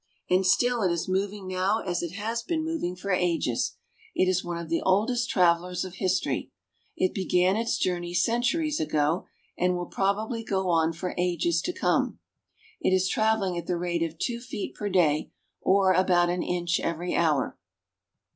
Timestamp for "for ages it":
2.95-4.27